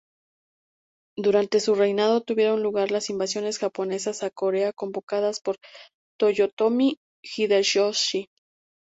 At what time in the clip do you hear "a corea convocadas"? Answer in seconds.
4.23-5.39